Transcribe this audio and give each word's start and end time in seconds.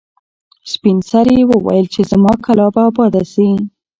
سپین 0.71 0.97
سرې 1.09 1.37
وویل 1.51 1.85
چې 1.93 2.01
زما 2.11 2.33
کلا 2.45 2.67
به 2.73 2.81
اباده 2.89 3.23
شي. 3.33 3.49